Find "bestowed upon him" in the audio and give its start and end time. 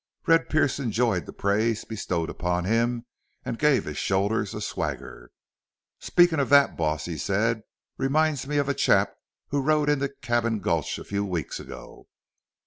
1.85-3.05